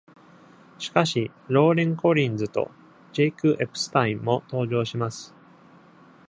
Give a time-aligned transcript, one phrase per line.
[0.79, 2.71] しかし、ローレンコリンズと
[3.13, 5.35] ジェイクエプスタインも登場します。